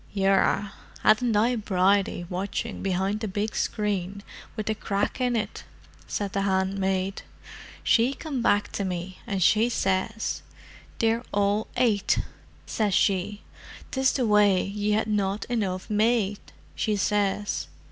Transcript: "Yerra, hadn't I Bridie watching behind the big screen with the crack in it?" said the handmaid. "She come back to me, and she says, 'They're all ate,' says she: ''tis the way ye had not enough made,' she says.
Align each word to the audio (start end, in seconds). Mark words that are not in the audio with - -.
"Yerra, 0.13 0.73
hadn't 1.03 1.35
I 1.35 1.55
Bridie 1.55 2.25
watching 2.27 2.81
behind 2.81 3.19
the 3.19 3.27
big 3.27 3.55
screen 3.55 4.23
with 4.55 4.65
the 4.65 4.73
crack 4.73 5.21
in 5.21 5.35
it?" 5.35 5.63
said 6.07 6.33
the 6.33 6.41
handmaid. 6.41 7.21
"She 7.83 8.15
come 8.15 8.41
back 8.41 8.71
to 8.71 8.83
me, 8.83 9.19
and 9.27 9.43
she 9.43 9.69
says, 9.69 10.41
'They're 10.97 11.23
all 11.31 11.67
ate,' 11.77 12.17
says 12.65 12.95
she: 12.95 13.43
''tis 13.91 14.13
the 14.13 14.25
way 14.25 14.63
ye 14.63 14.93
had 14.93 15.05
not 15.05 15.45
enough 15.45 15.87
made,' 15.87 16.51
she 16.75 16.95
says. 16.95 17.67